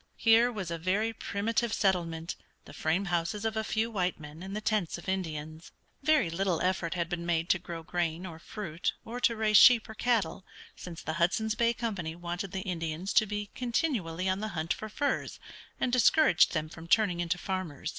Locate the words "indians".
5.07-5.71, 12.61-13.13